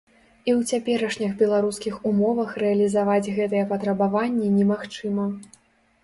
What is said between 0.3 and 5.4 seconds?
І ў цяперашніх беларускіх умовах рэалізаваць гэтыя патрабаванні немагчыма.